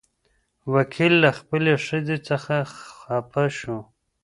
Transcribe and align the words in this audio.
وکيل 0.73 1.13
له 1.23 1.29
خپلې 1.39 1.73
ښځې 1.85 2.17
څخه 2.29 2.55
خپه 2.79 3.43
شو. 3.57 3.77